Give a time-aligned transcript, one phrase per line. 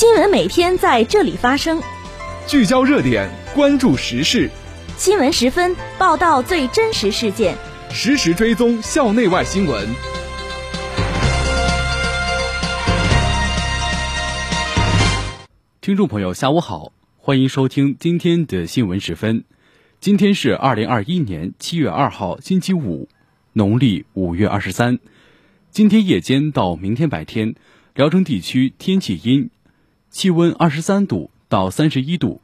[0.00, 1.78] 新闻每天在这里发生，
[2.46, 4.48] 聚焦热点，关注时事。
[4.96, 7.54] 新闻十分报道最真实事件，
[7.90, 9.86] 实时追踪校内外新闻。
[15.82, 19.44] 听众朋友，下午好，欢迎收听今天的新闻十分。
[20.00, 23.10] 今天是二零二一年七月二号，星期五，
[23.52, 24.98] 农历五月二十三。
[25.70, 27.54] 今天夜间到明天白天，
[27.94, 29.50] 聊城地区天气阴。
[30.10, 32.40] 气温二十三度到三十一度。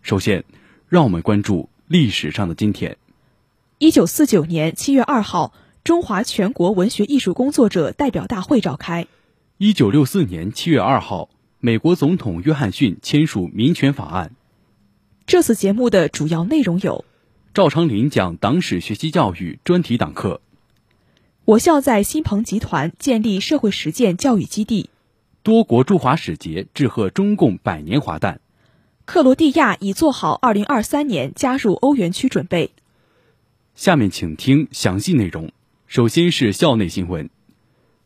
[0.00, 0.44] 首先，
[0.88, 2.96] 让我们关注历史上的今天。
[3.78, 5.52] 一九四九年七月二号，
[5.82, 9.08] 中华全国文学艺术工作者代表大会召开。
[9.58, 14.36] 一九六四年七月二号，美国总统约翰逊签署民权法案。
[15.26, 17.04] 这次节目的主要内容有：
[17.52, 20.40] 赵长林讲党史学习教育专题党课；
[21.44, 24.90] 我校在新鹏集团建立社会实践教育基地。
[25.42, 28.40] 多国驻华使节致贺中共百年华诞。
[29.04, 32.70] 克罗地亚已做好二零二三年加入欧元区准备。
[33.74, 35.50] 下面请听详细内容。
[35.86, 37.30] 首先是校内新闻。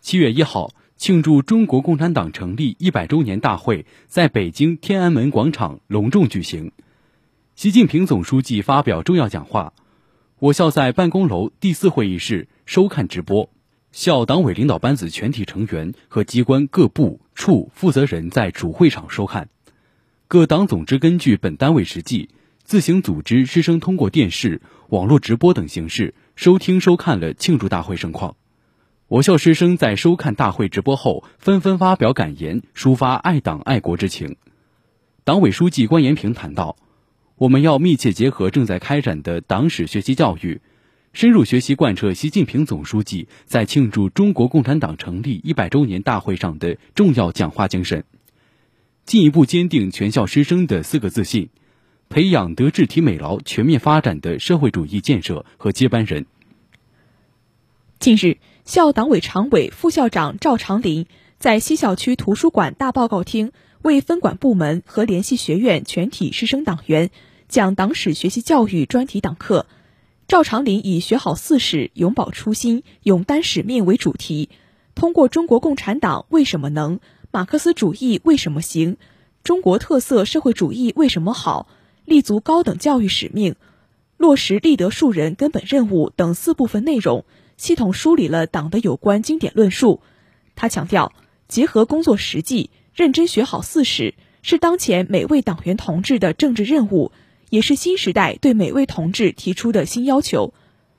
[0.00, 6.72] 七月一号，庆祝中国共产党成立一百周年大会在北京天安门广场隆重举行。
[7.54, 9.72] 习近平总书记发表重要讲话。
[10.38, 13.50] 我校在办公楼第四会议室收看直播。
[13.92, 19.48] 校党委领导班子全体成员和机关各部处负责人在主会场收看，
[20.28, 22.28] 各党总支根据本单位实际，
[22.62, 28.36] 自行组织师生通过电视、网络直播等形式收听收看了庆祝大会盛况。
[29.08, 34.36] 我校师生在收看大会直播后，纷纷发表感言，抒发爱党爱国之情。
[35.24, 36.76] 党委书记关延平谈到
[37.36, 40.60] ：“我们要密切结合正在开展的党史学习教育。”
[41.12, 48.04] 深入学习贯彻习近平总书记在庆祝中国共产党成立一百周年大会上的重要讲话精神，
[49.04, 51.48] 进一步坚定全校师生的四个自信，
[52.08, 56.26] 培养德智体美劳全面发展的社会主义建设和接班人。
[57.98, 61.06] 近日，校党委常委、副校长赵长林
[61.38, 63.50] 在西校区图书馆大报告厅
[63.82, 67.10] 为分管部门和联系学院全体师生党员
[67.48, 69.66] 讲党史学习教育专题党课。
[70.30, 74.48] 赵长林以“学好四史，永葆初心，勇担使命”为主题，
[74.94, 77.00] 通过中国共产党为什么能、
[77.32, 78.96] 马克思主义为什么行、
[79.42, 81.66] 中国特色社会主义为什么好、
[82.04, 83.56] 立足高等教育使命、
[84.18, 87.24] 落实立德树人根本任务等四部分内容，
[87.56, 90.00] 系统梳理了党的有关经典论述。
[90.54, 91.12] 他强调，
[91.48, 97.10] 结合工作实际，认真学好四史，是当前每位党员同志的政治任务。
[97.50, 100.54] 也是新时代对每位同志提出的新要求。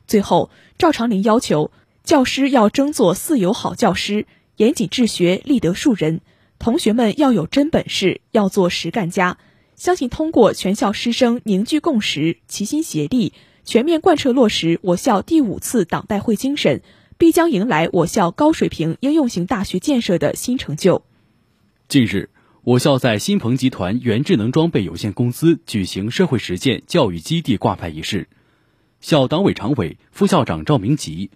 [0.05, 1.71] 最后，赵长林要求
[2.03, 4.25] 教师要争做四有好教师，
[4.57, 6.21] 严谨治学，立德树人。
[6.59, 9.37] 同学们要有真本事，要做实干家。
[9.75, 13.33] 相信通过全校师生凝聚共识、齐心协力，
[13.63, 16.81] 全面贯彻落实我校第五次党代会精神，
[17.17, 21.03] 必将迎来我校高水平应用型大学建设的新成就。
[21.87, 22.30] 近日。
[22.63, 28.29] 我校在新鹏集团原智能装备有限公司举行社会实践教育基地挂牌仪式，
[28.99, 31.31] 校党委常委、副校长赵明吉，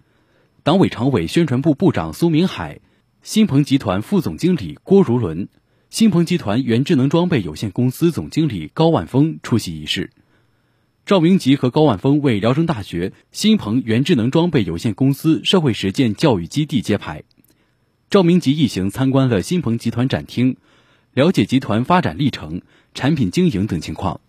[0.62, 2.78] 党委常委、宣传部部长苏明海，
[3.22, 5.48] 新鹏集团副总经理郭如伦，
[5.90, 10.12] 新鹏集团原智能装备有限公司总经理高万峰出席仪式。
[11.04, 17.24] 赵明吉和高万峰为聊城大学新鹏原智能装备有限公司社会实践教育基地揭牌。
[18.10, 20.56] 赵明吉一行参观了新鹏集团展厅。
[21.16, 22.60] 了解集团发展历程、
[22.92, 24.20] 产品经营等情况。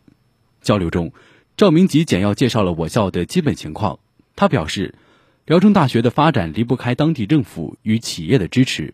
[0.62, 1.12] 交流中，
[1.58, 4.00] 赵明吉简要介绍了我校的基本情况。
[4.38, 4.96] 他表示，
[5.46, 8.94] 聊城大学的发展离不开当地政府与企业的支持，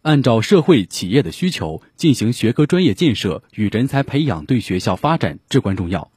[0.00, 6.10] 按照社会企业的需求进行学科专业建设与人才培养，对学校发展至关重要。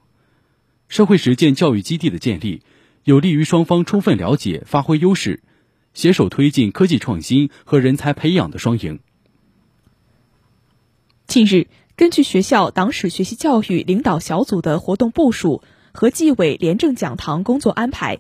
[0.88, 2.62] 社会实践教育基地的建立，
[3.03, 5.44] 有利于双方充分了解、发挥优势，
[5.94, 9.00] 携手推进科技创新和人才培养的双赢。
[11.28, 18.20] 近日，根据学校党史学习教育领导小组的活动部署和纪委廉政讲堂工作安排，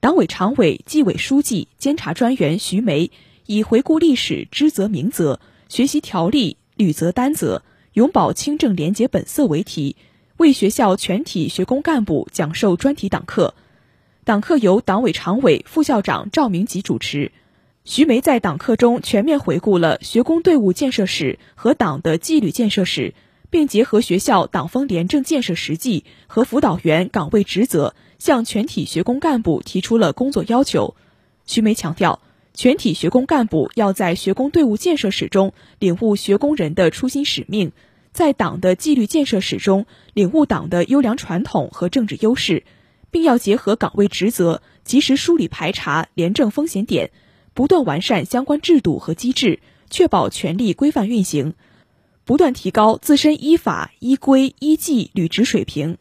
[0.00, 3.10] 党委常委、纪委书记、监察专员徐梅
[3.46, 7.62] 以“回顾历史，知责明责，学习条例，履责担责，
[7.94, 9.96] 永葆清正廉洁本色”为题，
[10.36, 13.54] 为学校全体学工干部讲授专题党课。
[14.24, 17.32] 党课由党委常委、副校长赵明吉主持。
[17.84, 23.14] 徐梅在党课中全面回顾了学工队伍建设史和党的纪律建设史，
[23.48, 30.94] 并结合学校党风廉政建设实际和辅导员岗位职责，向全体学工干部提出了工作要求。
[31.46, 32.20] 徐梅强调，
[32.52, 37.72] 全体学工干部要在学工队伍建设史中领悟学工人的初心使命，
[38.12, 42.62] 在党的纪律建设史中领悟党的优良传统和政治优势，
[43.10, 47.10] 并要结合岗位职责，及时梳理排查廉政风险点，
[47.54, 49.60] 不断完善相关制度和机制，
[49.90, 51.54] 确保权力规范运行，
[52.24, 55.98] 不断提高自身依法、依规、依纪履职水平。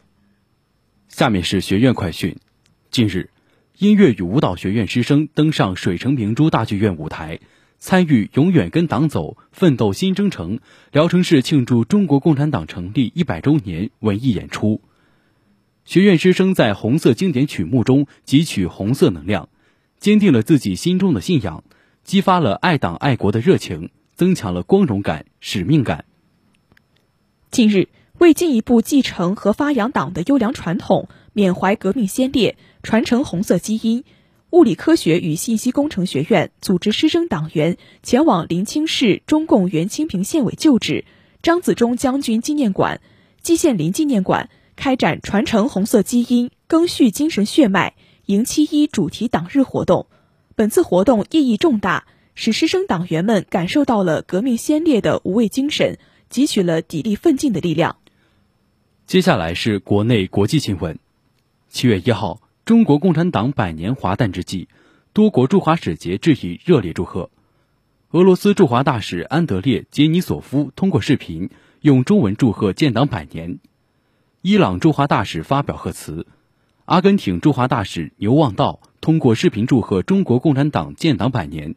[1.08, 2.38] 下面是学院快讯，
[2.92, 3.30] 近日。
[3.78, 7.40] 音乐与舞蹈学院师生登上水城明珠大剧院舞台，
[7.78, 10.60] 参与“永远跟党走，奋斗新征程”
[10.92, 14.82] 聊城市庆祝中国共产党成立一百周年文艺演出。
[15.86, 19.48] 学院师生在红色经典曲目中汲取红色能量，
[20.00, 21.64] 坚定了自己心中的信仰，
[22.04, 26.06] 激发了爱党爱国的热情，增强了光荣感、使命感。
[27.52, 32.58] 近日，为进一步继承和发扬党的优良传统，缅怀革命先烈。
[32.82, 34.06] 传承红色基因，
[34.52, 41.04] 物理科学与信息工程学院组织师生党员前往临清市中共原清平县委旧址
[41.42, 43.02] 张自忠将军纪念馆、
[43.42, 47.96] 季羡林纪念馆，开展传承红色基因、更续精神血脉
[48.30, 50.06] 迎七一主题党日活动。
[50.56, 52.06] 本次活动意义重大，
[52.36, 55.98] 使师生党员们感受到了革命先烈的无畏精神，
[56.30, 57.98] 汲取了砥砺奋进的力量。
[59.08, 61.00] 接下来是国内国际新闻。
[61.70, 62.40] 七月一号。
[62.66, 64.68] 中国共产党百年华诞之际，
[65.12, 67.32] 多国驻华使节致以热烈祝贺。
[68.12, 71.50] 俄罗斯驻华大使安德烈·杰尼索夫通过视频
[71.82, 73.58] 用中文祝贺建党百年。
[74.44, 76.28] 伊朗驻华大使发表贺词。
[76.90, 81.76] 阿根廷驻华大使牛望道通过视频祝贺中国共产党建党百年。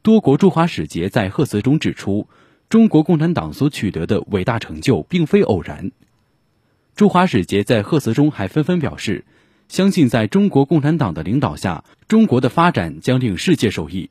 [0.00, 2.26] 多国驻华使节在贺词中指出，
[2.70, 5.92] 中国共产党所取得的伟大成就并非偶然。
[6.96, 9.26] 驻华使节在贺词中还纷纷表示。
[9.68, 14.10] 相信在中国共产党的领导下，中国的发展将令世界受益。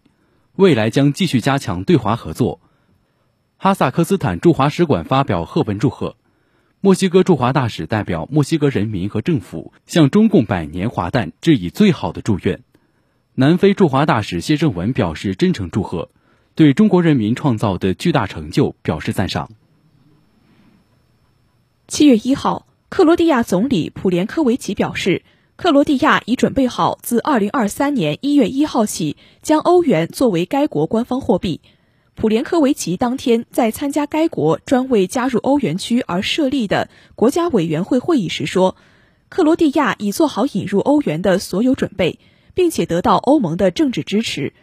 [0.56, 2.60] 未来将继续加强对华合作。
[3.58, 6.16] 哈萨克斯坦驻华使馆发表贺文祝贺。
[6.84, 12.64] 墨西哥驻华大使代表墨西哥人民和政府向中共百年华诞致以最好的祝愿。
[13.36, 16.10] 南非驻华大使谢正文表示真诚祝贺，
[16.56, 19.52] 对中国人民创造的巨大成就表示赞赏。
[21.88, 25.22] 七月一号，克罗地亚总理普连科维奇表示。
[25.58, 31.62] 克罗地亚已准备好自二零二三年一月一号起将欧元作为该国官方货币。
[32.22, 38.76] 普连科维奇当天在参加该国专为加入欧元区而设立的国家委员会会议时说
[39.28, 42.20] ：“克罗地亚已做好引入欧元的所有准备，
[42.54, 44.54] 并且得到欧盟的政治支持。”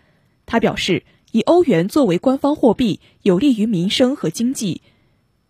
[0.46, 1.02] 他表示，
[1.32, 4.80] 以欧元作为官方货币有利于民生和经济，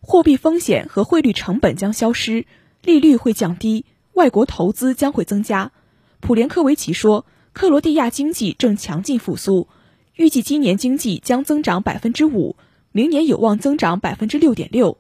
[0.01, 2.47] 货币风险和汇率成本将消失，
[2.83, 3.85] 利率会降低。
[4.15, 5.73] 外国投资将会增加，
[6.21, 9.69] 普连科维奇说，克罗地亚经济正强劲复苏，
[10.19, 12.56] 预计今年经济将增长百分之五，
[12.91, 14.99] 明年有望增长百分之六点六。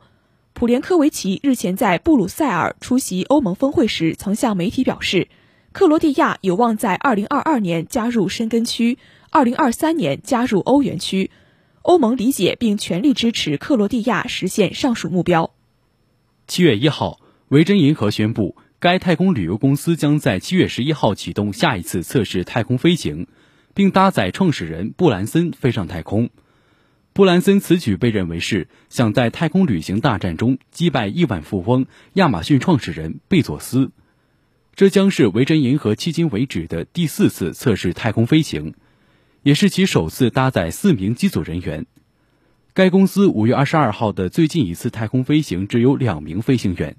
[0.52, 5.26] 普连科维奇日前在布鲁塞尔出席欧盟峰会时，曾向媒体表示，
[5.72, 8.96] 克罗地亚有望在二零二二年加入申根区，
[9.30, 11.32] 二零二三年加入欧元区。
[11.82, 15.52] 欧盟理解并全力支持克罗地亚实现上述目标。
[16.46, 17.18] 七月一号，
[17.48, 18.54] 维珍银河宣布。
[18.78, 23.26] 该太空旅游公司将在七月十一号启动下一次测试太空飞行，
[23.78, 26.30] 并搭载创始人布兰森飞上太空。
[27.12, 33.92] 布兰森此举被认为是想在太空旅行大战中击败亿万富翁亚马逊创始人贝佐斯。
[34.74, 38.74] 这将是维珍银河迄今为止的第四次测试太空飞行，
[39.44, 41.86] 也是其首次搭载四名机组人员。
[42.74, 46.96] 该公司五月二十二号的最近一次太空飞行只有两名飞行员。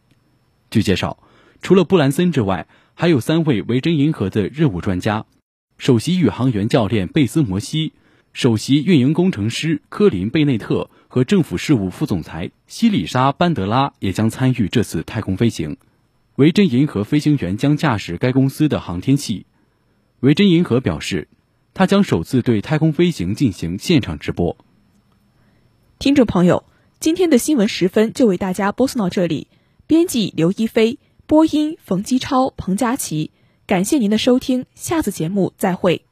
[0.71, 1.21] 据介绍。
[1.61, 5.25] 除了布兰森之外，还有三位维珍银河的任务专家：
[5.79, 7.93] 首席宇航员教练贝斯摩西、
[8.33, 15.77] 首席运营工程师科林贝内特和政府事务副总裁西里莎班德拉也将参与这次太空飞行。
[16.35, 19.45] 维珍银河飞行员将驾驶该公司的航天器。
[20.19, 21.29] 维珍银河表示，
[21.73, 24.57] 他将首次对太空飞行进行现场直播。
[25.97, 26.65] 听众朋友，
[26.99, 29.47] 今天的新闻时分就为大家播送到这里。
[29.87, 30.99] 编辑刘一飞。
[31.25, 33.31] 播音：冯基超、彭佳琪，
[33.69, 36.08] 感谢您的收听，下次节目再会。